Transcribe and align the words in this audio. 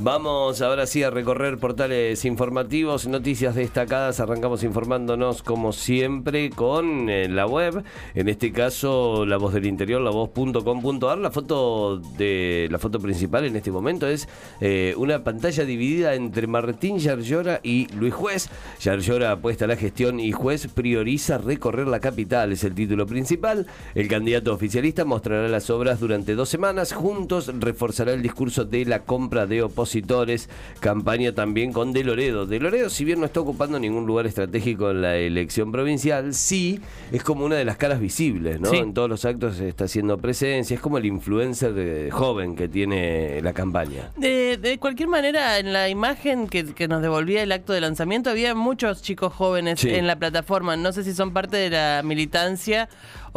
Vamos 0.00 0.62
ahora 0.62 0.86
sí 0.86 1.02
a 1.02 1.10
recorrer 1.10 1.58
portales 1.58 2.24
informativos, 2.24 3.08
noticias 3.08 3.56
destacadas. 3.56 4.20
Arrancamos 4.20 4.62
informándonos 4.62 5.42
como 5.42 5.72
siempre 5.72 6.50
con 6.50 7.10
eh, 7.10 7.28
la 7.28 7.48
web, 7.48 7.82
en 8.14 8.28
este 8.28 8.52
caso 8.52 9.26
La 9.26 9.38
Voz 9.38 9.54
del 9.54 9.66
Interior, 9.66 10.00
la 10.00 10.10
voz.com.ar. 10.10 11.18
La 11.18 11.32
foto 11.32 11.96
de 12.16 12.68
la 12.70 12.78
foto 12.78 13.00
principal 13.00 13.44
en 13.44 13.56
este 13.56 13.72
momento 13.72 14.06
es 14.06 14.28
eh, 14.60 14.94
una 14.96 15.24
pantalla 15.24 15.64
dividida 15.64 16.14
entre 16.14 16.46
Martín 16.46 17.00
Yarlora 17.00 17.58
y 17.64 17.88
Luis 17.94 18.14
Juez. 18.14 18.50
Yarlora 18.80 19.32
apuesta 19.32 19.64
a 19.64 19.68
la 19.68 19.76
gestión 19.76 20.20
y 20.20 20.30
Juez 20.30 20.68
prioriza 20.68 21.38
recorrer 21.38 21.88
la 21.88 21.98
capital, 21.98 22.52
es 22.52 22.62
el 22.62 22.76
título 22.76 23.04
principal. 23.04 23.66
El 23.96 24.06
candidato 24.06 24.54
oficialista 24.54 25.04
mostrará 25.04 25.48
las 25.48 25.70
obras 25.70 25.98
durante 25.98 26.36
dos 26.36 26.48
semanas. 26.48 26.92
Juntos 26.92 27.50
reforzará 27.58 28.12
el 28.12 28.22
discurso 28.22 28.64
de 28.64 28.84
la 28.84 29.00
compra 29.00 29.46
de 29.46 29.62
oposición 29.64 29.87
campaña 30.80 31.32
también 31.32 31.72
con 31.72 31.92
De 31.92 32.04
Loredo. 32.04 32.46
De 32.46 32.60
Loredo, 32.60 32.90
si 32.90 33.04
bien 33.04 33.20
no 33.20 33.26
está 33.26 33.40
ocupando 33.40 33.78
ningún 33.78 34.06
lugar 34.06 34.26
estratégico 34.26 34.90
en 34.90 35.02
la 35.02 35.16
elección 35.16 35.72
provincial, 35.72 36.34
sí 36.34 36.80
es 37.12 37.22
como 37.22 37.44
una 37.44 37.56
de 37.56 37.64
las 37.64 37.76
caras 37.76 38.00
visibles, 38.00 38.60
¿no? 38.60 38.72
En 38.72 38.94
todos 38.94 39.08
los 39.08 39.24
actos 39.24 39.60
está 39.60 39.84
haciendo 39.84 40.18
presencia, 40.18 40.74
es 40.74 40.80
como 40.80 40.98
el 40.98 41.06
influencer 41.06 42.10
joven 42.10 42.56
que 42.56 42.68
tiene 42.68 43.40
la 43.42 43.52
campaña. 43.52 44.10
De, 44.16 44.78
cualquier 44.80 45.08
manera, 45.08 45.58
en 45.58 45.72
la 45.72 45.88
imagen 45.88 46.48
que, 46.48 46.88
nos 46.88 47.02
devolvía 47.02 47.42
el 47.42 47.52
acto 47.52 47.72
de 47.72 47.80
lanzamiento, 47.80 48.30
había 48.30 48.54
muchos 48.54 49.02
chicos 49.02 49.32
jóvenes 49.32 49.84
en 49.84 50.06
la 50.06 50.16
plataforma. 50.16 50.76
No 50.76 50.92
sé 50.92 51.04
si 51.04 51.12
son 51.12 51.32
parte 51.32 51.56
de 51.56 51.70
la 51.70 52.02
militancia 52.04 52.88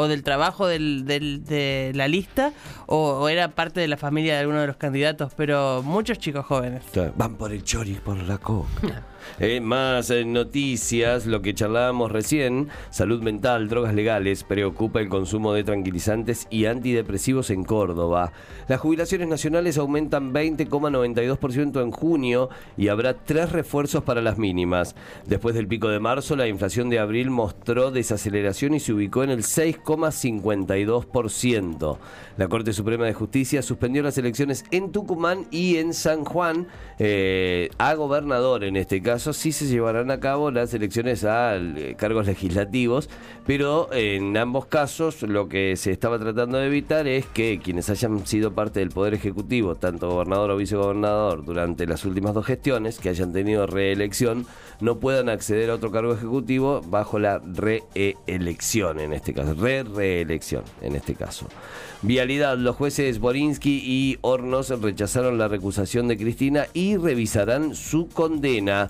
o 0.02 0.08
del 0.08 0.24
trabajo 0.24 0.68
del, 0.68 1.06
de 1.06 1.92
la 1.96 2.08
lista 2.08 2.54
o, 2.88 3.30
era 3.30 3.50
parte 3.50 3.80
de 3.80 3.88
la 3.88 3.98
familia 3.98 4.34
de 4.34 4.40
alguno 4.40 4.62
de 4.62 4.68
los 4.68 4.78
candidatos, 4.78 5.34
pero 5.36 5.82
muchos 5.84 6.18
chicos 6.18 6.46
jóvenes. 6.46 6.84
Van 7.16 7.36
por 7.36 7.52
el 7.52 7.64
chori, 7.64 7.94
por 7.96 8.18
la 8.18 8.38
coca. 8.38 9.06
Eh, 9.40 9.62
más 9.62 10.10
eh, 10.10 10.26
noticias, 10.26 11.26
lo 11.26 11.42
que 11.42 11.54
charlábamos 11.54 12.12
recién, 12.12 12.70
salud 12.90 13.22
mental, 13.22 13.70
drogas 13.70 13.94
legales, 13.94 14.44
preocupa 14.44 15.02
el 15.02 15.10
consumo 15.10 15.54
de 15.54 15.64
tranquilizantes 15.64 16.48
y 16.50 16.66
antidepresivos 16.66 17.50
en 17.50 17.64
Córdoba. 17.64 18.32
Las 18.68 18.80
jubilaciones 18.80 19.28
nacionales 19.28 19.78
aumentan 19.78 20.34
20,92% 20.34 21.82
en 21.82 21.92
junio 21.92 22.50
y 22.78 22.88
habrá 22.88 23.14
tres 23.14 23.52
refuerzos 23.52 24.04
para 24.04 24.22
las 24.22 24.38
mínimas. 24.38 24.96
Después 25.26 25.56
del 25.56 25.68
pico 25.68 25.90
de 25.90 26.00
marzo, 26.00 26.36
la 26.36 26.48
inflación 26.48 26.90
de 26.90 27.00
abril 27.00 27.30
mostró 27.30 27.92
desaceleración 27.92 28.74
y 28.74 28.80
se 28.80 28.94
ubicó 28.94 29.24
en 29.24 29.32
el 29.32 29.44
6,52%. 29.44 31.98
La 32.38 32.48
Corte 32.48 32.72
Suprema 32.74 33.06
de 33.06 33.14
Justicia 33.14 33.62
suspendió 33.62 34.02
las 34.04 34.18
elecciones 34.18 34.66
en 34.72 34.92
Tucumán 34.92 35.46
y 35.52 35.78
en 35.78 35.94
San 35.94 36.26
Juan 36.26 36.68
eh, 37.00 37.70
a 37.78 37.94
gobernador 37.94 38.64
en 38.64 38.78
este 38.78 39.02
caso 39.02 39.11
caso 39.12 39.34
sí 39.34 39.52
se 39.52 39.68
llevarán 39.68 40.10
a 40.10 40.22
cabo 40.22 40.52
las 40.52 40.74
elecciones 40.74 41.26
a 41.26 41.58
eh, 41.58 41.96
cargos 41.98 42.28
legislativos, 42.28 43.10
pero 43.46 43.90
en 43.92 44.38
ambos 44.38 44.68
casos 44.68 45.22
lo 45.24 45.50
que 45.50 45.76
se 45.76 45.92
estaba 45.92 46.18
tratando 46.18 46.58
de 46.58 46.68
evitar 46.68 47.08
es 47.08 47.26
que 47.26 47.60
quienes 47.62 47.90
hayan 47.90 48.26
sido 48.26 48.54
parte 48.54 48.80
del 48.80 48.92
Poder 48.92 49.14
Ejecutivo, 49.14 49.76
tanto 49.76 50.10
gobernador 50.10 50.52
o 50.52 50.56
vicegobernador, 50.56 51.44
durante 51.44 51.86
las 51.88 52.06
últimas 52.06 52.34
dos 52.34 52.46
gestiones, 52.46 53.00
que 53.00 53.10
hayan 53.10 53.34
tenido 53.34 53.68
reelección, 53.68 54.46
no 54.80 55.00
puedan 55.00 55.28
acceder 55.28 55.72
a 55.72 55.76
otro 55.76 55.92
cargo 55.92 56.14
ejecutivo 56.14 56.80
bajo 56.80 57.20
la 57.20 57.40
reelección 57.40 59.02
en 59.02 59.12
este 59.12 59.34
caso, 59.34 59.56
re-reelección 59.56 60.64
en 60.82 60.96
este 60.96 61.16
caso. 61.16 61.48
Vialidad, 62.02 62.58
los 62.58 62.78
jueces 62.78 63.20
Borinsky 63.20 63.84
y 63.86 64.18
Hornos 64.22 64.70
rechazaron 64.70 65.38
la 65.38 65.50
recusación 65.50 66.08
de 66.08 66.18
Cristina 66.18 66.66
y 66.74 66.96
revisarán 66.98 67.76
su 67.76 68.08
condena. 68.08 68.90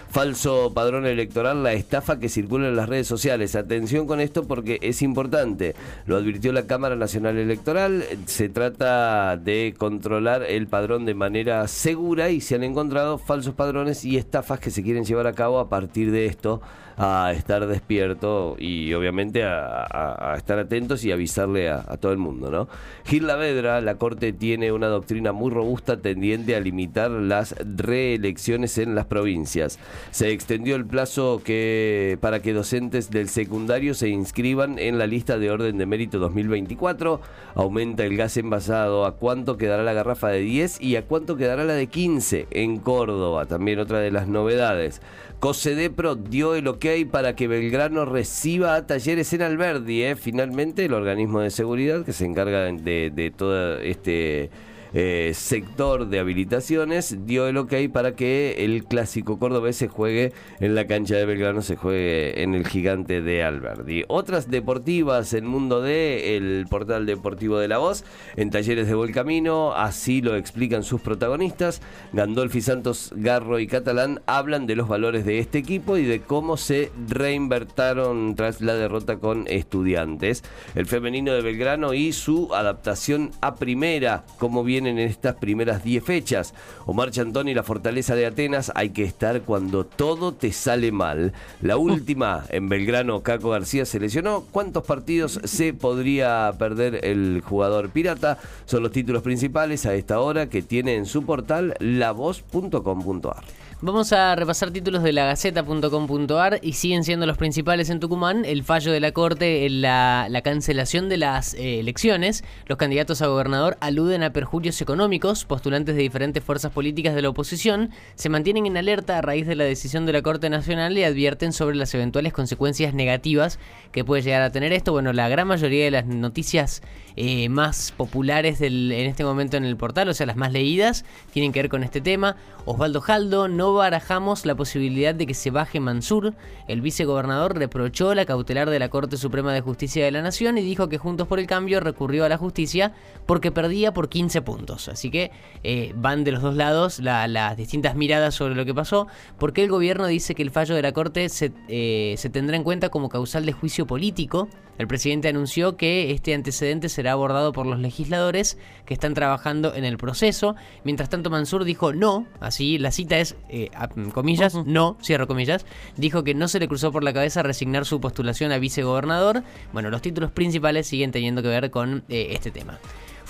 Falso 0.11 0.73
padrón 0.73 1.05
electoral, 1.05 1.63
la 1.63 1.71
estafa 1.71 2.19
que 2.19 2.27
circula 2.27 2.67
en 2.67 2.75
las 2.75 2.89
redes 2.89 3.07
sociales. 3.07 3.55
Atención 3.55 4.07
con 4.07 4.19
esto 4.19 4.45
porque 4.45 4.77
es 4.81 5.01
importante. 5.01 5.73
Lo 6.05 6.17
advirtió 6.17 6.51
la 6.51 6.67
Cámara 6.67 6.97
Nacional 6.97 7.37
Electoral. 7.37 8.03
Se 8.25 8.49
trata 8.49 9.37
de 9.37 9.73
controlar 9.77 10.43
el 10.43 10.67
padrón 10.67 11.05
de 11.05 11.13
manera 11.13 11.65
segura 11.69 12.29
y 12.29 12.41
se 12.41 12.55
han 12.55 12.65
encontrado 12.65 13.19
falsos 13.19 13.53
padrones 13.55 14.03
y 14.03 14.17
estafas 14.17 14.59
que 14.59 14.69
se 14.69 14.83
quieren 14.83 15.05
llevar 15.05 15.27
a 15.27 15.33
cabo 15.33 15.59
a 15.59 15.69
partir 15.69 16.11
de 16.11 16.25
esto 16.25 16.61
a 16.97 17.31
estar 17.31 17.65
despierto 17.65 18.55
y 18.59 18.93
obviamente 18.93 19.43
a, 19.43 20.35
estar 20.37 20.59
atentos 20.59 21.03
y 21.03 21.11
avisarle 21.11 21.69
a, 21.69 21.81
todo 21.97 22.11
el 22.11 22.17
mundo, 22.17 22.51
¿no? 22.51 22.67
Gil 23.05 23.27
Lavedra, 23.27 23.81
la 23.81 23.95
Corte 23.95 24.33
tiene 24.33 24.71
una 24.71 24.87
doctrina 24.87 25.31
muy 25.31 25.51
robusta 25.51 25.97
tendiente 25.97 26.55
a 26.55 26.59
limitar 26.59 27.09
las 27.09 27.55
reelecciones 27.57 28.77
en 28.77 28.93
las 28.93 29.05
provincias. 29.05 29.79
Se 30.09 30.31
extendió 30.31 30.75
el 30.75 30.85
plazo 30.85 31.41
que 31.43 32.17
para 32.19 32.41
que 32.41 32.53
docentes 32.53 33.11
del 33.11 33.29
secundario 33.29 33.93
se 33.93 34.09
inscriban 34.09 34.79
en 34.79 34.97
la 34.97 35.07
lista 35.07 35.37
de 35.37 35.51
orden 35.51 35.77
de 35.77 35.85
mérito 35.85 36.19
2024. 36.19 37.21
Aumenta 37.55 38.03
el 38.03 38.17
gas 38.17 38.37
envasado. 38.37 39.05
¿A 39.05 39.15
cuánto 39.15 39.57
quedará 39.57 39.83
la 39.83 39.93
garrafa 39.93 40.29
de 40.29 40.39
10 40.39 40.81
y 40.81 40.95
a 40.95 41.05
cuánto 41.05 41.37
quedará 41.37 41.63
la 41.63 41.73
de 41.73 41.87
15 41.87 42.47
en 42.51 42.79
Córdoba? 42.79 43.45
También 43.45 43.79
otra 43.79 43.99
de 43.99 44.11
las 44.11 44.27
novedades. 44.27 45.01
COSEDEPRO 45.39 46.15
dio 46.15 46.55
el 46.55 46.67
ok 46.67 46.85
para 47.09 47.35
que 47.35 47.47
Belgrano 47.47 48.05
reciba 48.05 48.75
a 48.75 48.85
talleres 48.85 49.33
en 49.33 49.41
Alberdi. 49.41 50.03
¿eh? 50.03 50.15
Finalmente, 50.15 50.85
el 50.85 50.93
organismo 50.93 51.39
de 51.39 51.49
seguridad 51.49 52.05
que 52.05 52.13
se 52.13 52.25
encarga 52.25 52.65
de, 52.65 53.11
de 53.13 53.31
todo 53.31 53.79
este 53.79 54.51
eh, 54.93 55.31
sector 55.33 56.07
de 56.07 56.19
habilitaciones 56.19 57.25
dio 57.25 57.47
el 57.47 57.57
ok 57.57 57.73
para 57.91 58.15
que 58.15 58.65
el 58.65 58.85
clásico 58.85 59.39
cordobés 59.39 59.77
se 59.77 59.87
juegue 59.87 60.33
en 60.59 60.75
la 60.75 60.87
cancha 60.87 61.15
de 61.15 61.25
Belgrano, 61.25 61.61
se 61.61 61.75
juegue 61.75 62.43
en 62.43 62.55
el 62.55 62.67
gigante 62.67 63.21
de 63.21 63.43
Alberdi. 63.43 64.03
Otras 64.07 64.49
deportivas 64.49 65.33
en 65.33 65.45
Mundo 65.45 65.81
D, 65.81 66.35
el 66.37 66.65
portal 66.69 67.05
deportivo 67.05 67.57
de 67.57 67.67
la 67.67 67.77
voz, 67.77 68.03
en 68.35 68.49
talleres 68.49 68.87
de 68.87 68.95
Buen 68.95 69.13
Camino, 69.13 69.73
así 69.73 70.21
lo 70.21 70.35
explican 70.35 70.83
sus 70.83 71.01
protagonistas. 71.01 71.81
Gandolfi 72.13 72.61
Santos, 72.61 73.13
Garro 73.15 73.59
y 73.59 73.67
Catalán 73.67 74.21
hablan 74.25 74.67
de 74.67 74.75
los 74.75 74.87
valores 74.87 75.25
de 75.25 75.39
este 75.39 75.57
equipo 75.57 75.97
y 75.97 76.05
de 76.05 76.21
cómo 76.21 76.57
se 76.57 76.91
reinvertaron 77.07 78.35
tras 78.35 78.61
la 78.61 78.75
derrota 78.75 79.17
con 79.17 79.45
estudiantes. 79.47 80.43
El 80.75 80.85
femenino 80.85 81.33
de 81.33 81.41
Belgrano 81.41 81.93
y 81.93 82.11
su 82.13 82.53
adaptación 82.53 83.31
a 83.41 83.55
primera, 83.55 84.25
como 84.37 84.63
bien 84.63 84.80
en 84.87 84.99
estas 84.99 85.35
primeras 85.35 85.83
10 85.83 86.03
fechas. 86.03 86.53
Omar 86.85 87.11
Chantón 87.11 87.47
y 87.47 87.53
la 87.53 87.63
fortaleza 87.63 88.15
de 88.15 88.25
Atenas, 88.25 88.71
hay 88.75 88.89
que 88.89 89.03
estar 89.03 89.41
cuando 89.41 89.85
todo 89.85 90.33
te 90.33 90.51
sale 90.51 90.91
mal. 90.91 91.33
La 91.61 91.77
última, 91.77 92.45
en 92.49 92.69
Belgrano, 92.69 93.21
Caco 93.21 93.49
García 93.49 93.85
se 93.85 93.99
lesionó. 93.99 94.43
¿Cuántos 94.51 94.83
partidos 94.83 95.39
se 95.43 95.73
podría 95.73 96.51
perder 96.57 97.05
el 97.05 97.41
jugador 97.45 97.89
pirata? 97.89 98.37
Son 98.65 98.83
los 98.83 98.91
títulos 98.91 99.23
principales 99.23 99.85
a 99.85 99.93
esta 99.93 100.19
hora 100.19 100.49
que 100.49 100.61
tiene 100.61 100.95
en 100.95 101.05
su 101.05 101.25
portal 101.25 101.75
lavoz.com.ar. 101.79 103.43
Vamos 103.83 104.13
a 104.13 104.35
repasar 104.35 104.69
títulos 104.69 105.01
de 105.01 105.11
la 105.11 105.25
Gaceta.com.ar 105.25 106.59
y 106.61 106.73
siguen 106.73 107.03
siendo 107.03 107.25
los 107.25 107.37
principales 107.37 107.89
en 107.89 107.99
Tucumán. 107.99 108.45
El 108.45 108.63
fallo 108.63 108.91
de 108.91 108.99
la 108.99 109.11
Corte, 109.11 109.67
la, 109.71 110.27
la 110.29 110.41
cancelación 110.43 111.09
de 111.09 111.17
las 111.17 111.55
eh, 111.55 111.79
elecciones. 111.79 112.43
Los 112.67 112.77
candidatos 112.77 113.23
a 113.23 113.27
gobernador 113.27 113.77
aluden 113.79 114.21
a 114.21 114.33
perjuicios 114.33 114.70
económicos. 114.79 115.43
Postulantes 115.43 115.95
de 115.95 116.01
diferentes 116.03 116.43
fuerzas 116.43 116.71
políticas 116.71 117.15
de 117.15 117.23
la 117.23 117.29
oposición 117.29 117.89
se 118.13 118.29
mantienen 118.29 118.67
en 118.67 118.77
alerta 118.77 119.17
a 119.17 119.21
raíz 119.21 119.47
de 119.47 119.55
la 119.55 119.63
decisión 119.63 120.05
de 120.05 120.13
la 120.13 120.21
Corte 120.21 120.51
Nacional 120.51 120.95
y 120.97 121.03
advierten 121.03 121.51
sobre 121.51 121.75
las 121.75 121.93
eventuales 121.95 122.31
consecuencias 122.31 122.93
negativas 122.93 123.57
que 123.91 124.05
puede 124.05 124.21
llegar 124.21 124.43
a 124.43 124.51
tener 124.51 124.71
esto. 124.71 124.91
Bueno, 124.91 125.11
la 125.13 125.27
gran 125.29 125.47
mayoría 125.47 125.83
de 125.85 125.91
las 125.91 126.05
noticias 126.05 126.83
eh, 127.15 127.49
más 127.49 127.91
populares 127.97 128.61
en 128.61 128.91
este 128.91 129.23
momento 129.23 129.57
en 129.57 129.65
el 129.65 129.75
portal, 129.75 130.07
o 130.09 130.13
sea, 130.13 130.25
las 130.25 130.37
más 130.37 130.51
leídas, 130.51 131.03
tienen 131.33 131.51
que 131.51 131.63
ver 131.63 131.69
con 131.69 131.83
este 131.83 132.01
tema. 132.01 132.37
Osvaldo 132.65 133.01
Jaldo 133.01 133.47
no 133.47 133.73
barajamos 133.73 134.45
la 134.45 134.55
posibilidad 134.55 135.15
de 135.15 135.25
que 135.25 135.33
se 135.33 135.49
baje 135.49 135.79
Mansur. 135.79 136.33
El 136.67 136.81
vicegobernador 136.81 137.57
reprochó 137.57 138.13
la 138.13 138.25
cautelar 138.25 138.69
de 138.69 138.79
la 138.79 138.89
Corte 138.89 139.17
Suprema 139.17 139.53
de 139.53 139.61
Justicia 139.61 140.05
de 140.05 140.11
la 140.11 140.21
Nación 140.21 140.57
y 140.57 140.61
dijo 140.61 140.87
que 140.87 140.97
Juntos 140.97 141.27
por 141.27 141.39
el 141.39 141.47
Cambio 141.47 141.79
recurrió 141.79 142.25
a 142.25 142.29
la 142.29 142.37
justicia 142.37 142.93
porque 143.25 143.51
perdía 143.51 143.93
por 143.93 144.09
15 144.09 144.41
puntos. 144.41 144.60
Así 144.69 145.11
que 145.11 145.31
eh, 145.63 145.93
van 145.95 146.23
de 146.23 146.31
los 146.31 146.41
dos 146.41 146.55
lados 146.55 146.99
las 146.99 147.57
distintas 147.57 147.95
miradas 147.95 148.35
sobre 148.35 148.55
lo 148.55 148.65
que 148.65 148.73
pasó. 148.73 149.07
Porque 149.37 149.63
el 149.63 149.69
gobierno 149.69 150.07
dice 150.07 150.35
que 150.35 150.43
el 150.43 150.51
fallo 150.51 150.75
de 150.75 150.81
la 150.81 150.91
Corte 150.91 151.29
se, 151.29 151.51
eh, 151.67 152.15
se 152.17 152.29
tendrá 152.29 152.55
en 152.55 152.63
cuenta 152.63 152.89
como 152.89 153.09
causal 153.09 153.45
de 153.45 153.53
juicio 153.53 153.87
político. 153.87 154.47
El 154.77 154.87
presidente 154.87 155.27
anunció 155.27 155.77
que 155.77 156.11
este 156.11 156.33
antecedente 156.33 156.89
será 156.89 157.11
abordado 157.11 157.51
por 157.51 157.67
los 157.67 157.79
legisladores 157.79 158.57
que 158.85 158.95
están 158.95 159.13
trabajando 159.13 159.75
en 159.75 159.85
el 159.85 159.97
proceso. 159.97 160.55
Mientras 160.83 161.07
tanto, 161.07 161.29
Mansur 161.29 161.65
dijo 161.65 161.93
no, 161.93 162.25
así 162.39 162.79
la 162.79 162.91
cita 162.91 163.19
es... 163.19 163.35
Eh, 163.49 163.69
eh, 163.71 164.09
comillas, 164.11 164.55
no, 164.65 164.97
cierro 165.01 165.27
comillas, 165.27 165.65
dijo 165.97 166.23
que 166.23 166.33
no 166.33 166.47
se 166.47 166.59
le 166.59 166.67
cruzó 166.67 166.91
por 166.91 167.03
la 167.03 167.13
cabeza 167.13 167.43
resignar 167.43 167.85
su 167.85 168.01
postulación 168.01 168.51
a 168.51 168.57
vicegobernador. 168.57 169.43
Bueno, 169.71 169.89
los 169.89 170.01
títulos 170.01 170.31
principales 170.31 170.87
siguen 170.87 171.11
teniendo 171.11 171.43
que 171.43 171.49
ver 171.49 171.69
con 171.69 172.03
eh, 172.09 172.29
este 172.31 172.49
tema. 172.49 172.79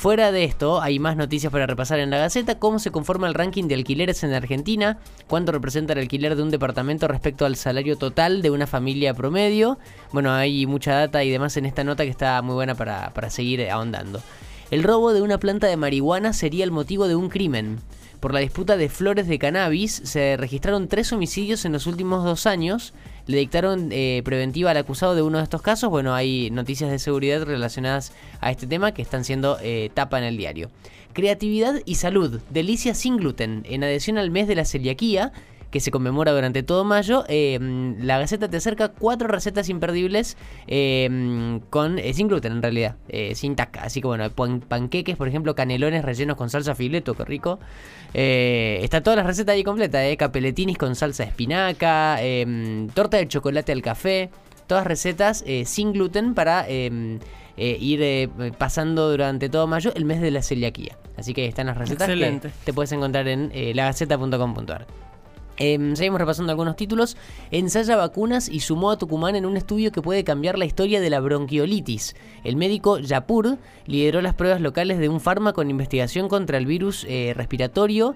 Fuera 0.01 0.31
de 0.31 0.45
esto, 0.45 0.81
hay 0.81 0.97
más 0.97 1.15
noticias 1.15 1.51
para 1.51 1.67
repasar 1.67 1.99
en 1.99 2.09
la 2.09 2.17
Gaceta, 2.17 2.57
cómo 2.57 2.79
se 2.79 2.89
conforma 2.89 3.27
el 3.27 3.35
ranking 3.35 3.65
de 3.65 3.75
alquileres 3.75 4.23
en 4.23 4.33
Argentina, 4.33 4.97
cuánto 5.27 5.51
representa 5.51 5.93
el 5.93 5.99
alquiler 5.99 6.35
de 6.35 6.41
un 6.41 6.49
departamento 6.49 7.07
respecto 7.07 7.45
al 7.45 7.55
salario 7.55 7.95
total 7.99 8.41
de 8.41 8.49
una 8.49 8.65
familia 8.65 9.13
promedio. 9.13 9.77
Bueno, 10.11 10.33
hay 10.33 10.65
mucha 10.65 10.95
data 10.95 11.23
y 11.23 11.29
demás 11.29 11.55
en 11.57 11.67
esta 11.67 11.83
nota 11.83 12.03
que 12.03 12.09
está 12.09 12.41
muy 12.41 12.55
buena 12.55 12.73
para, 12.73 13.13
para 13.13 13.29
seguir 13.29 13.69
ahondando. 13.69 14.23
El 14.71 14.81
robo 14.81 15.13
de 15.13 15.21
una 15.21 15.37
planta 15.37 15.67
de 15.67 15.77
marihuana 15.77 16.33
sería 16.33 16.63
el 16.63 16.71
motivo 16.71 17.07
de 17.07 17.15
un 17.15 17.29
crimen. 17.29 17.77
Por 18.19 18.33
la 18.33 18.39
disputa 18.39 18.77
de 18.77 18.89
flores 18.89 19.27
de 19.27 19.37
cannabis 19.37 20.01
se 20.03 20.35
registraron 20.35 20.87
tres 20.87 21.13
homicidios 21.13 21.63
en 21.65 21.73
los 21.73 21.85
últimos 21.85 22.23
dos 22.23 22.47
años. 22.47 22.95
Le 23.27 23.37
dictaron 23.37 23.89
eh, 23.91 24.21
preventiva 24.25 24.71
al 24.71 24.77
acusado 24.77 25.15
de 25.15 25.21
uno 25.21 25.37
de 25.37 25.43
estos 25.43 25.61
casos. 25.61 25.89
Bueno, 25.89 26.13
hay 26.13 26.49
noticias 26.51 26.89
de 26.89 26.99
seguridad 26.99 27.43
relacionadas 27.43 28.13
a 28.39 28.51
este 28.51 28.67
tema 28.67 28.93
que 28.93 29.01
están 29.01 29.23
siendo 29.23 29.57
eh, 29.61 29.89
tapa 29.93 30.17
en 30.17 30.25
el 30.25 30.37
diario. 30.37 30.69
Creatividad 31.13 31.75
y 31.85 31.95
salud. 31.95 32.41
Delicia 32.49 32.93
sin 32.95 33.17
gluten. 33.17 33.63
En 33.69 33.83
adhesión 33.83 34.17
al 34.17 34.31
mes 34.31 34.47
de 34.47 34.55
la 34.55 34.65
celiaquía, 34.65 35.33
que 35.71 35.79
se 35.79 35.89
conmemora 35.89 36.33
durante 36.33 36.61
todo 36.61 36.83
mayo. 36.83 37.23
Eh, 37.27 37.57
la 37.99 38.19
Gaceta 38.19 38.49
te 38.49 38.57
acerca 38.57 38.89
cuatro 38.89 39.27
recetas 39.27 39.69
imperdibles 39.69 40.37
eh, 40.67 41.59
con 41.69 41.97
eh, 41.97 42.13
sin 42.13 42.27
gluten 42.27 42.51
en 42.51 42.61
realidad, 42.61 42.97
sin 43.33 43.55
taca. 43.55 43.83
Así 43.83 44.01
que 44.01 44.07
bueno, 44.07 44.29
panqueques, 44.29 45.15
por 45.15 45.27
ejemplo, 45.27 45.55
canelones 45.55 46.03
rellenos 46.03 46.35
con 46.35 46.49
salsa 46.49 46.75
fileto, 46.75 47.15
qué 47.15 47.25
rico. 47.25 47.59
está 48.13 49.01
todas 49.01 49.17
las 49.17 49.25
recetas 49.25 49.53
ahí 49.55 49.63
completas, 49.63 50.03
eh, 50.03 50.17
capeletinis 50.17 50.77
con 50.77 50.95
salsa 50.95 51.23
de 51.23 51.29
espinaca, 51.29 52.19
torta 52.93 53.17
de 53.17 53.27
chocolate 53.27 53.71
al 53.71 53.81
café. 53.81 54.29
Todas 54.67 54.85
recetas 54.87 55.43
sin 55.65 55.91
gluten 55.91 56.33
para 56.33 56.65
ir 56.69 58.29
pasando 58.57 59.09
durante 59.09 59.49
todo 59.49 59.67
mayo 59.67 59.91
el 59.95 60.05
mes 60.05 60.21
de 60.21 60.31
la 60.31 60.41
celiaquía. 60.41 60.97
Así 61.17 61.33
que 61.33 61.45
están 61.45 61.67
las 61.67 61.77
recetas 61.77 62.07
que 62.07 62.51
te 62.63 62.73
puedes 62.73 62.91
encontrar 62.93 63.27
en 63.27 63.51
lagaceta.com.ar. 63.75 65.10
Em, 65.57 65.95
seguimos 65.95 66.19
repasando 66.19 66.51
algunos 66.51 66.75
títulos. 66.75 67.17
Ensaya 67.51 67.95
vacunas 67.95 68.49
y 68.49 68.61
sumó 68.61 68.91
a 68.91 68.97
Tucumán 68.97 69.35
en 69.35 69.45
un 69.45 69.57
estudio 69.57 69.91
que 69.91 70.01
puede 70.01 70.23
cambiar 70.23 70.57
la 70.57 70.65
historia 70.65 71.01
de 71.01 71.09
la 71.09 71.19
bronquiolitis. 71.19 72.15
El 72.43 72.55
médico 72.55 72.99
Yapur 72.99 73.57
lideró 73.85 74.21
las 74.21 74.33
pruebas 74.33 74.61
locales 74.61 74.99
de 74.99 75.09
un 75.09 75.19
fármaco 75.19 75.61
en 75.61 75.69
investigación 75.69 76.29
contra 76.29 76.57
el 76.57 76.65
virus 76.65 77.05
eh, 77.07 77.33
respiratorio 77.35 78.15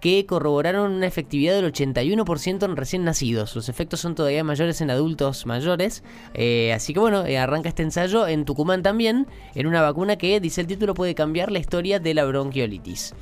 que 0.00 0.26
corroboraron 0.26 0.92
una 0.92 1.06
efectividad 1.06 1.54
del 1.54 1.72
81% 1.72 2.64
en 2.64 2.76
recién 2.76 3.04
nacidos. 3.04 3.56
Los 3.56 3.68
efectos 3.68 4.00
son 4.00 4.14
todavía 4.14 4.44
mayores 4.44 4.80
en 4.80 4.90
adultos 4.90 5.46
mayores. 5.46 6.02
Eh, 6.34 6.72
así 6.74 6.92
que 6.92 7.00
bueno, 7.00 7.24
eh, 7.26 7.38
arranca 7.38 7.68
este 7.68 7.82
ensayo 7.82 8.26
en 8.26 8.44
Tucumán 8.44 8.82
también, 8.82 9.26
en 9.54 9.66
una 9.66 9.82
vacuna 9.82 10.16
que, 10.16 10.38
dice 10.40 10.60
el 10.60 10.66
título, 10.66 10.94
puede 10.94 11.14
cambiar 11.14 11.50
la 11.50 11.58
historia 11.58 11.98
de 11.98 12.14
la 12.14 12.24
bronquiolitis. 12.24 13.14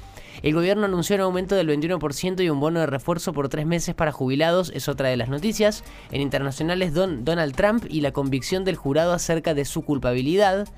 El 0.44 0.52
gobierno 0.52 0.84
anunció 0.84 1.16
un 1.16 1.22
aumento 1.22 1.54
del 1.54 1.70
21% 1.70 2.44
y 2.44 2.50
un 2.50 2.60
bono 2.60 2.78
de 2.78 2.84
refuerzo 2.84 3.32
por 3.32 3.48
tres 3.48 3.64
meses 3.64 3.94
para 3.94 4.12
jubilados, 4.12 4.70
es 4.74 4.90
otra 4.90 5.08
de 5.08 5.16
las 5.16 5.30
noticias. 5.30 5.84
En 6.12 6.20
internacionales, 6.20 6.92
Donald 6.92 7.56
Trump 7.56 7.86
y 7.88 8.02
la 8.02 8.12
convicción 8.12 8.62
del 8.62 8.76
jurado 8.76 9.14
acerca 9.14 9.54
de 9.54 9.64
su 9.64 9.80
culpabilidad. 9.86 10.68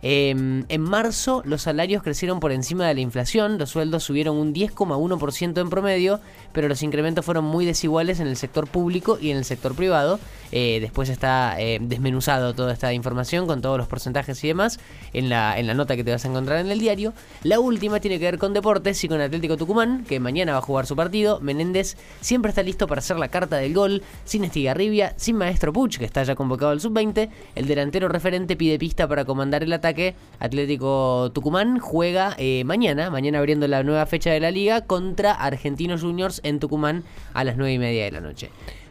Em, 0.00 0.64
en 0.70 0.80
marzo 0.80 1.42
los 1.44 1.60
salarios 1.60 2.02
crecieron 2.02 2.40
por 2.40 2.50
encima 2.50 2.88
de 2.88 2.94
la 2.94 3.00
inflación, 3.00 3.58
los 3.58 3.68
sueldos 3.68 4.04
subieron 4.04 4.38
un 4.38 4.54
10,1% 4.54 5.60
en 5.60 5.68
promedio, 5.68 6.20
pero 6.54 6.68
los 6.68 6.82
incrementos 6.82 7.22
fueron 7.22 7.44
muy 7.44 7.66
desiguales 7.66 8.20
en 8.20 8.26
el 8.26 8.38
sector 8.38 8.68
público 8.68 9.18
y 9.20 9.32
en 9.32 9.36
el 9.36 9.44
sector 9.44 9.74
privado. 9.74 10.18
Eh, 10.52 10.78
después 10.80 11.10
está 11.10 11.60
eh, 11.60 11.78
desmenuzado 11.80 12.54
toda 12.54 12.72
esta 12.72 12.92
información 12.92 13.46
con 13.46 13.60
todos 13.60 13.78
los 13.78 13.86
porcentajes 13.86 14.42
y 14.42 14.48
demás 14.48 14.80
en 15.12 15.28
la, 15.28 15.58
en 15.58 15.66
la 15.66 15.74
nota 15.74 15.96
que 15.96 16.02
te 16.02 16.10
vas 16.10 16.24
a 16.24 16.28
encontrar 16.28 16.60
en 16.60 16.70
el 16.70 16.78
diario. 16.78 17.12
La 17.42 17.60
última 17.60 18.00
tiene 18.00 18.18
que 18.18 18.24
ver 18.24 18.38
con 18.38 18.54
deportes 18.54 19.02
y 19.04 19.08
con 19.08 19.20
Atlético 19.20 19.58
Tucumán, 19.58 20.04
que 20.08 20.20
mañana 20.20 20.52
va 20.52 20.58
a 20.58 20.62
jugar 20.62 20.86
su 20.86 20.96
partido. 20.96 21.40
Menéndez 21.40 21.96
siempre 22.20 22.48
está 22.48 22.62
listo 22.62 22.86
para 22.86 23.00
hacer 23.00 23.18
la 23.18 23.28
carta 23.28 23.56
del 23.58 23.74
gol, 23.74 24.02
sin 24.24 24.44
Estigarribia, 24.44 25.12
sin 25.16 25.36
Maestro 25.36 25.72
Puch, 25.72 25.98
que 25.98 26.04
está 26.06 26.22
ya 26.22 26.34
convocado 26.34 26.72
al 26.72 26.80
sub-20. 26.80 27.28
El 27.54 27.66
delantero 27.66 28.08
referente 28.08 28.56
pide 28.56 28.78
pista 28.78 29.06
para 29.06 29.24
comandar 29.24 29.62
el 29.62 29.72
ataque 29.72 29.90
que 29.92 30.14
Atlético 30.38 31.30
Tucumán 31.34 31.78
juega 31.78 32.34
eh, 32.38 32.64
mañana, 32.64 33.10
mañana 33.10 33.38
abriendo 33.38 33.66
la 33.68 33.82
nueva 33.82 34.06
fecha 34.06 34.30
de 34.30 34.40
la 34.40 34.50
liga 34.50 34.82
contra 34.82 35.32
Argentinos 35.32 36.02
Juniors 36.02 36.40
en 36.44 36.60
Tucumán 36.60 37.04
a 37.34 37.44
las 37.44 37.56
9 37.56 37.72
y 37.74 37.78
media 37.78 38.04
de 38.04 38.12
la 38.12 38.20
noche. 38.20 38.50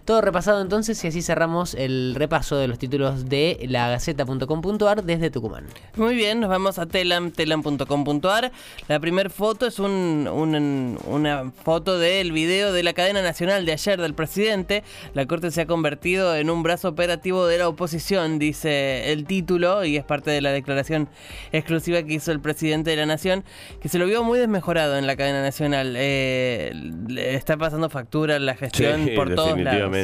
Todo 0.10 0.22
repasado 0.22 0.60
entonces 0.60 1.04
y 1.04 1.08
así 1.08 1.22
cerramos 1.22 1.76
el 1.76 2.16
repaso 2.16 2.58
de 2.58 2.68
los 2.68 2.80
títulos 2.80 3.30
de 3.30 3.60
la 3.70 3.90
Gaceta.com.ar 3.90 5.04
desde 5.04 5.30
Tucumán. 5.30 5.68
Muy 5.98 6.16
bien, 6.16 6.40
nos 6.40 6.50
vamos 6.50 6.80
a 6.80 6.88
telam, 6.88 7.30
telam.com.ar. 7.30 8.52
La 8.88 9.00
primera 9.00 9.30
foto 9.30 9.68
es 9.68 9.78
una 9.78 11.52
foto 11.64 12.00
del 12.00 12.32
video 12.32 12.74
de 12.74 12.82
la 12.82 12.94
cadena 12.94 13.22
nacional 13.22 13.68
de 13.68 13.74
ayer 13.74 14.02
del 14.02 14.16
presidente. 14.16 14.84
La 15.14 15.28
Corte 15.28 15.52
se 15.52 15.62
ha 15.62 15.68
convertido 15.68 16.36
en 16.36 16.50
un 16.50 16.64
brazo 16.64 16.90
operativo 16.90 17.46
de 17.46 17.60
la 17.60 17.68
oposición, 17.68 18.40
dice 18.40 19.12
el 19.12 19.28
título, 19.28 19.86
y 19.86 19.96
es 19.96 20.06
parte 20.06 20.32
de 20.32 20.42
la 20.42 20.52
declaración 20.52 21.08
exclusiva 21.52 22.02
que 22.02 22.16
hizo 22.16 22.32
el 22.32 22.40
presidente 22.40 22.90
de 22.90 22.96
la 22.96 23.06
Nación, 23.06 23.44
que 23.80 23.90
se 23.90 24.00
lo 24.00 24.08
vio 24.08 24.24
muy 24.24 24.40
desmejorado 24.40 24.98
en 24.98 25.06
la 25.06 25.16
cadena 25.16 25.44
nacional. 25.44 25.94
Eh, 25.96 26.74
está 27.16 27.58
pasando 27.58 27.92
factura 27.92 28.40
la 28.40 28.56
gestión 28.56 29.08
por 29.16 29.36
todos 29.36 29.56
lados. 29.60 29.99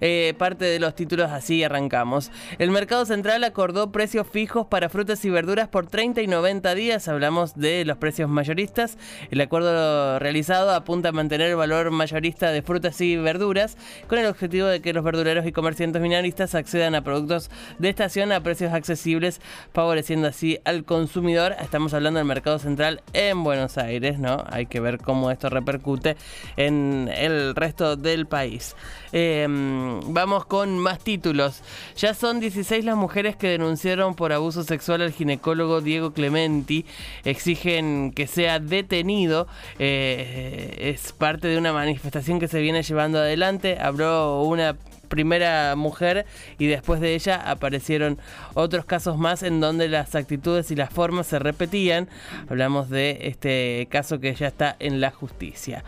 Eh, 0.00 0.34
parte 0.38 0.64
de 0.64 0.78
los 0.78 0.94
títulos 0.94 1.30
así 1.30 1.62
arrancamos. 1.62 2.30
El 2.58 2.70
mercado 2.70 3.04
central 3.04 3.44
acordó 3.44 3.92
precios 3.92 4.26
fijos 4.26 4.66
para 4.66 4.88
frutas 4.88 5.24
y 5.24 5.30
verduras 5.30 5.68
por 5.68 5.86
30 5.86 6.22
y 6.22 6.26
90 6.26 6.74
días. 6.74 7.06
Hablamos 7.08 7.54
de 7.54 7.84
los 7.84 7.98
precios 7.98 8.30
mayoristas. 8.30 8.96
El 9.30 9.40
acuerdo 9.40 10.18
realizado 10.18 10.70
apunta 10.70 11.10
a 11.10 11.12
mantener 11.12 11.50
el 11.50 11.56
valor 11.56 11.90
mayorista 11.90 12.50
de 12.50 12.62
frutas 12.62 13.00
y 13.00 13.16
verduras 13.16 13.76
con 14.08 14.18
el 14.18 14.26
objetivo 14.26 14.66
de 14.66 14.80
que 14.80 14.94
los 14.94 15.04
verduleros 15.04 15.46
y 15.46 15.52
comerciantes 15.52 16.00
minoristas 16.00 16.54
accedan 16.54 16.94
a 16.94 17.04
productos 17.04 17.50
de 17.78 17.90
estación 17.90 18.32
a 18.32 18.42
precios 18.42 18.72
accesibles, 18.72 19.40
favoreciendo 19.74 20.28
así 20.28 20.58
al 20.64 20.84
consumidor. 20.84 21.54
Estamos 21.60 21.92
hablando 21.92 22.18
del 22.18 22.26
mercado 22.26 22.58
central 22.58 23.02
en 23.12 23.44
Buenos 23.44 23.76
Aires, 23.76 24.18
¿no? 24.18 24.44
Hay 24.50 24.66
que 24.66 24.80
ver 24.80 24.98
cómo 24.98 25.30
esto 25.30 25.50
repercute 25.50 26.16
en 26.56 27.10
el 27.14 27.54
resto 27.54 27.96
del 27.96 28.26
país. 28.26 28.74
Em, 29.12 30.00
vamos 30.12 30.44
con 30.46 30.78
más 30.78 30.98
títulos. 31.00 31.62
Ya 31.96 32.14
son 32.14 32.40
16 32.40 32.84
las 32.84 32.96
mujeres 32.96 33.36
que 33.36 33.48
denunciaron 33.48 34.14
por 34.14 34.32
abuso 34.32 34.62
sexual 34.62 35.02
al 35.02 35.12
ginecólogo 35.12 35.80
Diego 35.80 36.12
Clementi. 36.12 36.84
Exigen 37.24 38.12
que 38.12 38.26
sea 38.26 38.58
detenido. 38.58 39.46
Eh, 39.78 40.76
es 40.94 41.12
parte 41.12 41.48
de 41.48 41.58
una 41.58 41.72
manifestación 41.72 42.38
que 42.38 42.48
se 42.48 42.60
viene 42.60 42.82
llevando 42.82 43.18
adelante. 43.18 43.78
Habló 43.80 44.42
una 44.42 44.76
primera 45.10 45.74
mujer 45.76 46.24
y 46.58 46.68
después 46.68 47.00
de 47.00 47.14
ella 47.14 47.36
aparecieron 47.36 48.18
otros 48.54 48.86
casos 48.86 49.18
más 49.18 49.42
en 49.42 49.60
donde 49.60 49.88
las 49.88 50.14
actitudes 50.14 50.70
y 50.70 50.76
las 50.76 50.88
formas 50.88 51.26
se 51.26 51.38
repetían. 51.38 52.08
Hablamos 52.48 52.88
de 52.88 53.18
este 53.22 53.86
caso 53.90 54.20
que 54.20 54.34
ya 54.34 54.46
está 54.46 54.76
en 54.78 55.02
la 55.02 55.10
justicia. 55.10 55.84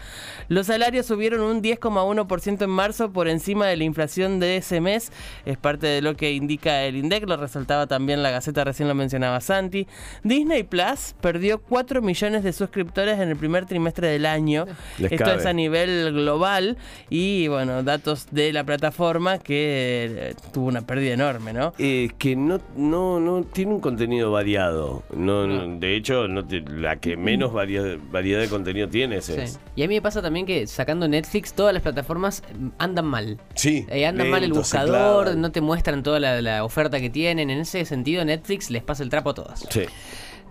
Los 0.48 0.66
salarios 0.66 1.06
subieron 1.06 1.40
un 1.40 1.62
10,1% 1.62 2.62
en 2.62 2.70
marzo 2.70 3.12
por 3.12 3.28
encima 3.28 3.66
de 3.66 3.76
la 3.76 3.84
inflación 3.84 4.40
de 4.40 4.58
ese 4.58 4.80
mes. 4.80 5.12
Es 5.46 5.56
parte 5.56 5.86
de 5.86 6.02
lo 6.02 6.16
que 6.16 6.32
indica 6.32 6.82
el 6.82 6.96
INDEC, 6.96 7.26
lo 7.26 7.36
resaltaba 7.36 7.86
también 7.86 8.22
la 8.22 8.30
Gaceta, 8.30 8.64
recién 8.64 8.88
lo 8.88 8.94
mencionaba 8.94 9.40
Santi. 9.40 9.86
Disney 10.24 10.64
Plus 10.64 11.14
perdió 11.20 11.62
4 11.62 12.02
millones 12.02 12.42
de 12.42 12.52
suscriptores 12.52 13.20
en 13.20 13.28
el 13.28 13.36
primer 13.36 13.66
trimestre 13.66 14.08
del 14.08 14.26
año. 14.26 14.66
Esto 14.98 15.32
es 15.32 15.46
a 15.46 15.52
nivel 15.52 16.12
global 16.12 16.76
y 17.08 17.46
bueno, 17.46 17.84
datos 17.84 18.26
de 18.32 18.52
la 18.52 18.64
plataforma 18.64 19.12
que 19.42 20.31
eh, 20.31 20.35
tuvo 20.52 20.66
una 20.66 20.83
pérdida 20.83 21.14
enorme, 21.14 21.52
¿no? 21.52 21.73
Eh, 21.78 22.11
que 22.19 22.37
no, 22.37 22.61
no, 22.76 23.21
no 23.21 23.42
tiene 23.42 23.73
un 23.73 23.81
contenido 23.81 24.31
variado. 24.31 25.02
No, 25.14 25.47
de 25.78 25.97
hecho, 25.97 26.28
no 26.28 26.45
la 26.69 26.97
que 26.97 27.16
menos 27.16 27.52
variedad, 27.52 27.97
variedad 28.11 28.40
de 28.40 28.49
contenido 28.49 28.88
tiene 28.88 29.16
es. 29.16 29.59
Y 29.76 29.83
a 29.83 29.88
mí 29.88 29.95
me 29.95 30.02
pasa 30.02 30.23
también 30.23 30.47
que 30.47 30.66
sacando 30.66 31.09
Netflix, 31.09 31.54
todas 31.54 31.73
las 31.73 31.83
plataformas 31.83 32.42
mm, 32.59 32.69
andan 32.78 33.07
mal. 33.07 33.38
Sí. 33.54 33.87
Eh, 33.88 34.07
andan 34.07 34.31
mal 34.31 34.45
el 34.45 34.52
buscador, 34.52 35.37
no 35.37 35.52
te 35.52 35.61
muestran 35.61 36.02
toda 36.02 36.21
la, 36.21 36.40
la 36.42 36.64
oferta 36.64 37.00
que 37.00 37.11
tienen. 37.11 37.50
En 37.50 37.61
ese 37.61 37.85
sentido, 37.85 38.25
Netflix 38.25 38.71
les 38.71 38.83
pasa 38.83 39.02
el 39.02 39.11
trapo 39.11 39.31
a 39.31 39.35
todas. 39.35 39.66
Sí. 39.71 39.83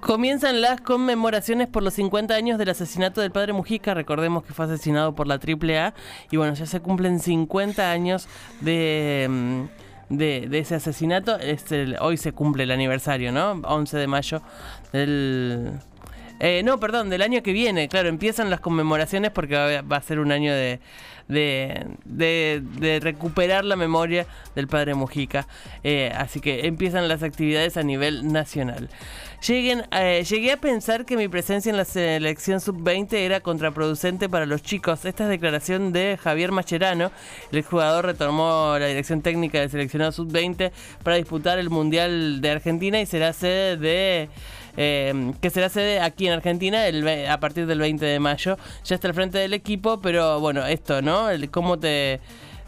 Comienzan 0.02 0.62
las 0.62 0.82
conmemoraciones 0.82 1.68
por 1.68 1.84
los 1.84 1.94
50 1.94 2.34
años 2.34 2.58
del 2.58 2.70
asesinato 2.70 3.22
del 3.22 3.32
padre 3.32 3.54
Mujica. 3.54 3.94
Recordemos 3.94 4.44
que 4.44 4.54
fue 4.54 4.66
asesinado 4.66 5.14
por 5.14 5.28
la 5.28 5.36
AAA. 5.36 5.94
Y 6.32 6.38
bueno, 6.38 6.54
ya 6.56 6.66
se 6.66 6.80
cumplen 6.80 7.20
50 7.20 7.92
años 7.92 8.28
de, 8.62 9.28
mm, 9.30 9.64
de, 10.10 10.60
ese 10.60 10.76
asesinato. 10.76 11.38
hoy 12.00 12.18
se 12.18 12.34
cumple 12.34 12.64
el 12.64 12.72
aniversario, 12.72 13.32
¿no? 13.32 13.52
11 13.64 13.98
de 13.98 14.08
mayo 14.08 14.42
del 14.92 15.72
Eh, 16.44 16.64
no, 16.64 16.80
perdón, 16.80 17.12
del 17.12 17.22
año 17.22 17.44
que 17.44 17.54
viene. 17.54 17.88
Claro, 17.88 18.10
empiezan 18.10 18.50
las 18.50 18.60
conmemoraciones 18.62 19.30
porque 19.30 19.56
va, 19.84 19.96
a 19.96 20.02
ser 20.02 20.18
un 20.20 20.32
año 20.32 20.52
de, 20.56 20.80
de, 21.28 21.86
de- 22.04 23.00
recuperar 23.00 23.64
la 23.64 23.76
memoria 23.76 24.26
del 24.56 24.68
padre 24.68 24.96
Mujica. 24.96 25.48
Eh, 25.84 26.12
así 26.18 26.40
que 26.40 26.66
empiezan 26.66 27.08
las 27.08 27.22
actividades 27.22 27.78
a 27.78 27.84
nivel 27.84 28.34
nacional. 28.34 28.90
Eh, 29.48 30.24
llegué 30.28 30.52
a 30.52 30.58
pensar 30.58 31.06
que 31.06 31.16
mi 31.16 31.28
presencia 31.28 31.70
en 31.70 31.78
la 31.78 31.86
selección 31.86 32.60
sub-20 32.60 33.14
era 33.14 33.40
contraproducente 33.42 34.28
para 34.28 34.48
los 34.48 34.64
chicos. 34.64 35.06
Esta 35.06 35.26
es 35.26 35.30
declaración 35.30 35.94
de 35.94 36.18
Javier 36.20 36.52
Macherano. 36.52 37.12
El 37.52 37.62
jugador 37.62 38.06
retomó 38.06 38.78
la 38.80 38.88
dirección 38.88 39.22
técnica 39.22 39.60
del 39.60 39.70
seleccionado 39.70 40.12
sub-20 40.12 40.72
para 41.04 41.18
disputar 41.18 41.60
el 41.60 41.70
Mundial 41.70 42.42
de 42.42 42.50
Argentina 42.50 43.00
y 43.00 43.06
será 43.06 43.32
sede 43.32 43.78
de... 43.78 44.30
eh, 44.78 45.34
que 45.42 45.50
será 45.50 45.70
sede 45.70 46.00
aquí 46.00 46.28
en 46.28 46.34
Argentina 46.34 46.88
el 46.88 47.08
a 47.28 47.40
partir 47.40 47.66
del 47.66 47.80
20 47.80 48.06
de 48.06 48.20
mayo. 48.20 48.58
Ya 48.86 48.96
está 48.96 49.08
al 49.08 49.14
frente 49.14 49.38
del 49.38 49.54
equipo, 49.54 50.00
pero 50.02 50.40
bueno, 50.40 50.66
esto, 50.66 51.02
¿no? 51.02 51.30
El, 51.30 51.50
cómo 51.50 51.80
te 51.80 52.20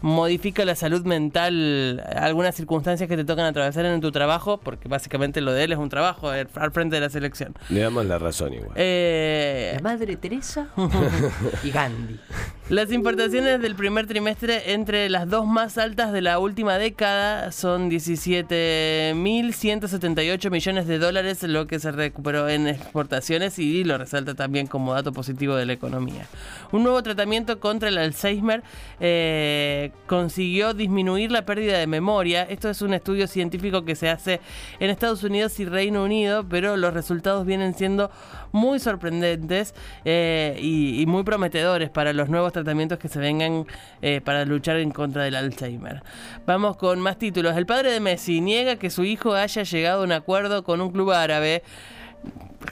modifica 0.04 0.66
la 0.66 0.74
salud 0.74 1.02
mental 1.06 2.04
algunas 2.14 2.54
circunstancias 2.54 3.08
que 3.08 3.16
te 3.16 3.24
tocan 3.24 3.46
atravesar 3.46 3.86
en 3.86 4.02
tu 4.02 4.12
trabajo, 4.12 4.60
porque 4.60 4.86
básicamente 4.86 5.40
lo 5.40 5.50
de 5.54 5.64
él 5.64 5.72
es 5.72 5.78
un 5.78 5.88
trabajo 5.88 6.34
eh, 6.34 6.46
al 6.56 6.72
frente 6.72 6.96
de 6.96 7.00
la 7.00 7.08
selección. 7.08 7.54
Le 7.70 7.80
damos 7.80 8.04
la 8.04 8.18
razón 8.18 8.52
igual. 8.52 8.72
Eh, 8.74 9.72
La 9.76 9.80
madre 9.80 10.16
Teresa 10.16 10.68
y 11.64 11.70
Gandhi. 11.70 12.20
las 12.68 12.92
importaciones 12.92 13.62
del 13.62 13.74
primer 13.76 14.06
trimestre 14.06 14.74
entre 14.74 15.08
las 15.08 15.26
dos 15.30 15.46
más 15.46 15.78
altas 15.78 16.12
de 16.12 16.20
la 16.20 16.38
última 16.38 16.76
década 16.76 17.50
son 17.50 17.90
17.178 17.90 20.50
millones 20.50 20.86
de 20.86 20.98
dólares, 20.98 21.42
lo 21.44 21.66
que 21.66 21.78
se 21.78 21.92
recuperó 21.92 22.46
en 22.50 22.68
exportaciones 22.68 23.58
y 23.58 23.84
lo 23.84 23.96
resalta 23.96 24.34
también 24.34 24.66
como 24.66 24.92
dato 24.92 25.12
positivo 25.12 25.56
de 25.56 25.64
la 25.64 25.72
economía. 25.72 26.26
Un 26.72 26.82
nuevo 26.82 27.02
tratamiento 27.02 27.58
contra 27.58 27.88
el 27.88 27.96
Alzheimer 27.96 28.62
eh, 29.00 29.92
consiguió 30.06 30.74
disminuir 30.74 31.32
la 31.32 31.44
pérdida 31.44 31.78
de 31.78 31.86
memoria. 31.86 32.42
Esto 32.42 32.68
es 32.68 32.82
un 32.82 32.94
estudio 32.94 33.26
científico 33.26 33.84
que 33.84 33.94
se 33.94 34.08
hace 34.08 34.40
en 34.78 34.90
Estados 34.90 35.22
Unidos 35.22 35.58
y 35.60 35.64
Reino 35.64 36.04
Unido, 36.04 36.46
pero 36.48 36.76
los 36.76 36.92
resultados 36.92 37.46
vienen 37.46 37.74
siendo 37.74 38.10
muy 38.52 38.78
sorprendentes 38.78 39.74
eh, 40.04 40.58
y, 40.60 41.04
muy 41.06 41.22
prometedores 41.22 41.90
para 41.90 42.12
los 42.12 42.28
nuevos 42.28 42.52
tratamientos 42.52 42.98
que 42.98 43.08
se 43.08 43.18
vengan 43.18 43.66
eh, 44.02 44.20
para 44.22 44.44
luchar 44.44 44.76
en 44.76 44.90
contra 44.90 45.24
del 45.24 45.34
Alzheimer. 45.34 46.02
Vamos 46.46 46.76
con 46.76 47.00
más 47.00 47.18
títulos. 47.18 47.56
El 47.56 47.66
padre 47.66 47.92
de 47.92 48.00
Messi 48.00 48.40
niega 48.40 48.76
que 48.76 48.90
su 48.90 49.04
hijo 49.04 49.34
haya 49.34 49.62
llegado 49.62 50.02
a 50.02 50.04
un 50.04 50.12
acuerdo 50.12 50.64
con 50.64 50.80
un 50.80 50.90
club 50.90 51.12
árabe. 51.12 51.62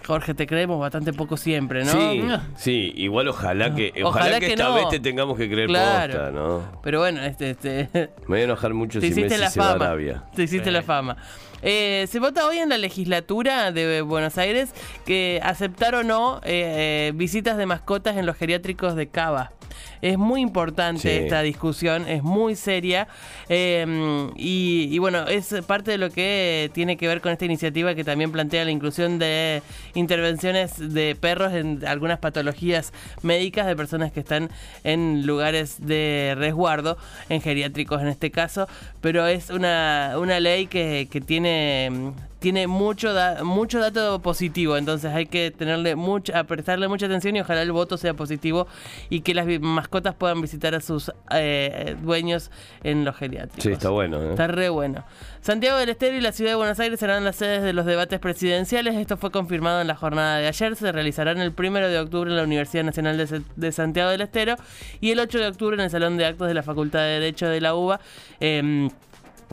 Jorge, 0.07 0.35
te 0.35 0.47
creemos 0.47 0.81
bastante 0.81 1.13
poco 1.13 1.37
siempre, 1.37 1.85
¿no? 1.85 1.93
Sí, 1.93 2.23
sí, 2.57 2.93
igual 2.97 3.29
ojalá 3.29 3.75
que, 3.75 3.93
ojalá, 4.03 4.09
Ojalá 4.09 4.41
que, 4.41 4.47
que 4.47 4.53
esta 4.53 4.69
no. 4.69 4.75
vez 4.75 4.89
te 4.89 5.01
tengamos 5.01 5.37
que 5.39 5.49
creer 5.49 5.69
Claro. 5.69 6.13
posta, 6.15 6.31
¿no? 6.31 6.81
Pero 6.83 6.99
bueno, 7.01 7.23
este, 7.23 7.51
este 7.51 7.89
Me 7.95 8.09
voy 8.27 8.41
a 8.41 8.45
enojar 8.45 8.75
mucho 8.75 9.01
te 9.01 9.07
si 9.07 9.13
hiciste 9.13 9.29
Messi 9.31 9.41
la 9.41 9.51
se 9.51 9.61
va 9.61 9.67
a 9.67 9.73
fama. 9.73 9.85
Arabia. 9.87 10.25
Te 10.35 10.43
hiciste 10.43 10.71
la 10.71 10.83
fama. 10.83 11.17
Eh, 11.65 12.07
se 12.11 12.19
vota 12.19 12.47
hoy 12.49 12.59
en 12.59 12.69
la 12.69 12.77
legislatura 12.79 13.71
de 13.71 14.03
Buenos 14.03 14.37
Aires 14.37 14.75
que 15.07 15.41
aceptar 15.45 15.95
o 15.95 16.03
no 16.03 16.39
eh, 16.45 17.09
eh, 17.09 17.13
visitas 17.15 17.57
de 17.57 17.67
mascotas 17.67 18.17
en 18.17 18.27
los 18.27 18.37
geriátricos 18.37 18.97
de 18.97 19.07
Cava. 19.09 19.53
Es 20.01 20.19
muy 20.19 20.41
importante 20.41 21.01
Sí. 21.01 21.09
esta 21.09 21.43
discusión, 21.43 22.09
es 22.09 22.23
muy 22.23 22.57
seria 22.57 23.09
eh, 23.49 24.29
y, 24.37 24.89
y 24.91 24.99
bueno, 24.99 25.27
es 25.29 25.55
parte 25.67 25.93
de 25.93 25.99
lo 25.99 26.11
que 26.11 26.71
tiene 26.75 26.97
que 26.97 27.07
ver 27.09 27.21
con 27.21 27.33
esta 27.33 27.45
iniciativa 27.45 27.95
que 27.95 28.05
también 28.05 28.33
plantea 28.33 28.65
la 28.65 28.71
inclusión 28.71 29.19
de 29.19 29.63
intervenciones 29.95 30.93
de 30.95 31.17
perros 31.19 31.53
en 31.53 31.85
algunas 31.87 32.19
patologías 32.19 32.93
médicas 33.23 33.67
de 33.67 33.77
personas 33.77 34.13
que 34.13 34.21
están 34.21 34.51
en 34.85 35.27
lugares 35.27 35.77
de 35.87 36.35
resguardo, 36.37 36.97
en 37.29 37.41
geriátricos 37.41 38.01
en 38.03 38.09
este 38.09 38.31
caso, 38.31 38.67
pero 39.01 39.27
es 39.27 39.51
una, 39.51 40.15
una 40.19 40.41
ley 40.41 40.67
que, 40.67 41.09
que 41.11 41.21
tiene 41.21 42.13
tiene 42.43 42.67
mucho 42.67 43.15
da- 43.15 43.43
mucho 43.45 43.79
dato 43.81 44.21
positivo, 44.21 44.77
entonces 44.77 45.11
hay 45.15 45.25
que 45.27 45.51
tenerle 45.51 45.97
mucha, 45.97 46.45
prestarle 46.45 46.89
mucha 46.89 47.07
atención 47.07 47.35
y 47.37 47.41
ojalá 47.41 47.63
el 47.63 47.73
voto 47.73 47.97
sea 47.97 48.13
positivo 48.13 48.67
y 49.09 49.21
que 49.21 49.33
las 49.33 49.47
mascotas 49.61 50.15
puedan 50.15 50.43
visitar 50.43 50.75
a 50.75 50.81
sus 50.81 51.11
eh, 51.31 51.97
dueños 52.03 52.51
en 52.83 53.05
los 53.07 53.17
geriátricos. 53.17 53.63
Sí, 53.65 53.71
está 53.73 53.89
bueno. 53.89 54.21
¿eh? 54.23 54.31
Está 54.31 54.47
re 54.49 54.69
bueno. 54.69 55.05
Santiago 55.41 55.79
del 55.79 55.89
Estero 55.89 56.17
y 56.17 56.21
la 56.21 56.33
ciudad 56.33 56.51
de 56.53 56.55
Buenos 56.57 56.79
Aires 56.81 57.01
serán 57.01 57.25
las 57.25 57.37
sedes 57.37 57.63
de 57.63 57.73
los 57.73 57.87
debates 57.87 58.21
presidenciales. 58.21 58.95
Esto 58.97 59.17
fue 59.17 59.31
confirmado 59.31 59.81
en 59.81 59.87
la 59.89 59.97
jornada 59.97 60.39
de 60.39 60.47
ayer. 60.47 60.77
Se 60.77 60.93
realizarán 60.93 61.39
el 61.39 61.53
primero 61.53 61.89
de 61.89 61.99
octubre 61.99 62.31
en 62.31 62.37
la 62.37 62.43
Universidad 62.45 62.85
Nacional 62.85 63.17
de 63.57 63.73
Santiago 63.73 64.11
del 64.11 64.21
Estero 64.21 64.57
y 65.01 65.11
el 65.11 65.19
8 65.21 65.39
de 65.39 65.47
octubre 65.49 65.75
en 65.77 65.81
el 65.81 65.91
Salón 65.91 66.17
de 66.17 66.27
Actos 66.27 66.49
de 66.49 66.55
la 66.55 66.63
Facultad 66.63 67.01
de 67.01 67.07
Derecho 67.21 67.49
de 67.49 67.61
la 67.61 67.75
UBA. 67.75 68.01
Em, 68.41 68.91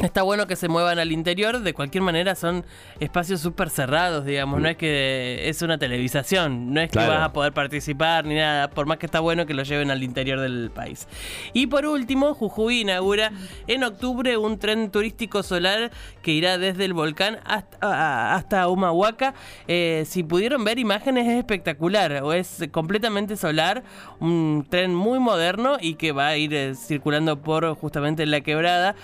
Está 0.03 0.21
bueno 0.21 0.47
que 0.47 0.55
se 0.55 0.69
muevan 0.69 0.97
al 0.97 1.11
interior, 1.11 1.59
de 1.59 1.73
cualquier 1.73 2.01
manera 2.03 2.33
son 2.33 2.63
espacios 3.01 3.41
súper 3.41 3.69
cerrados, 3.69 4.23
digamos, 4.23 4.61
no 4.61 4.69
es 4.69 4.77
que 4.77 5.49
es 5.49 5.61
una 5.61 5.77
televisación, 5.77 6.73
no 6.73 6.79
es 6.79 6.89
que 6.89 6.99
vas 6.99 7.21
a 7.21 7.33
poder 7.33 7.51
participar 7.51 8.23
ni 8.23 8.35
nada, 8.35 8.69
por 8.69 8.85
más 8.85 8.97
que 8.97 9.07
está 9.07 9.19
bueno 9.19 9.45
que 9.45 9.53
lo 9.53 9.63
lleven 9.63 9.91
al 9.91 10.01
interior 10.01 10.39
del 10.39 10.71
país. 10.73 11.05
Y 11.51 11.67
por 11.67 11.85
último, 11.85 12.33
Jujuy 12.33 12.79
inaugura 12.81 13.33
en 13.67 13.83
octubre 13.83 14.37
un 14.37 14.57
tren 14.57 14.89
turístico 14.89 15.43
solar 15.43 15.91
que 16.21 16.31
irá 16.31 16.57
desde 16.57 16.85
el 16.85 16.93
volcán 16.93 17.39
hasta, 17.43 17.77
a- 17.81 18.35
hasta 18.35 18.69
Humahuaca. 18.69 19.33
Eh, 19.67 20.05
si 20.07 20.23
pudieron 20.23 20.63
ver 20.63 20.79
imágenes 20.79 21.27
es 21.27 21.37
espectacular, 21.37 22.21
o 22.23 22.31
es 22.31 22.63
completamente 22.71 23.35
solar, 23.35 23.83
un 24.21 24.65
tren 24.69 24.95
muy 24.95 25.19
moderno 25.19 25.75
y 25.81 25.95
que 25.95 26.13
va 26.13 26.27
a 26.27 26.37
ir 26.37 26.53
eh, 26.53 26.73
circulando 26.75 27.41
por 27.41 27.75
justamente 27.75 28.25
la 28.25 28.39
quebrada. 28.39 28.95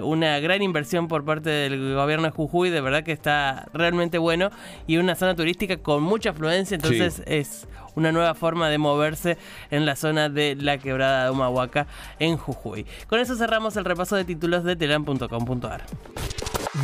Eh, 0.00 0.02
una 0.02 0.38
gran 0.40 0.62
inversión 0.62 1.08
por 1.08 1.24
parte 1.24 1.50
del 1.50 1.94
gobierno 1.94 2.26
de 2.26 2.30
Jujuy, 2.32 2.70
de 2.70 2.80
verdad 2.80 3.02
que 3.04 3.12
está 3.12 3.66
realmente 3.72 4.18
bueno 4.18 4.50
y 4.86 4.96
una 4.96 5.14
zona 5.14 5.34
turística 5.36 5.76
con 5.76 6.02
mucha 6.02 6.30
afluencia, 6.30 6.74
entonces 6.74 7.14
Sí. 7.16 7.22
es 7.26 7.66
una 7.96 8.12
nueva 8.12 8.34
forma 8.34 8.68
de 8.68 8.78
moverse 8.78 9.36
en 9.70 9.84
la 9.84 9.96
zona 9.96 10.28
de 10.28 10.54
la 10.56 10.78
quebrada 10.78 11.24
de 11.24 11.30
Humahuaca 11.30 11.86
en 12.18 12.36
Jujuy. 12.36 12.86
Con 13.08 13.20
eso 13.20 13.36
cerramos 13.36 13.76
el 13.76 13.84
repaso 13.84 14.16
de 14.16 14.24
títulos 14.24 14.64
de 14.64 14.76
telam.com.ar. 14.76 15.84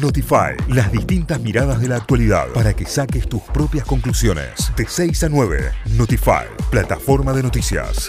Notify, 0.01 0.57
las 0.69 0.91
distintas 0.91 1.41
miradas 1.41 1.81
de 1.81 1.89
la 1.89 1.97
actualidad 1.97 2.49
para 2.53 2.75
que 2.75 2.85
saques 2.87 3.29
tus 3.29 3.41
propias 3.43 3.85
conclusiones. 3.87 4.73
De 4.77 4.85
6 4.87 5.23
a 5.25 5.29
9, 5.29 5.71
Notify, 5.97 6.45
plataforma 6.71 7.33
de 7.33 7.43
noticias. 7.45 8.09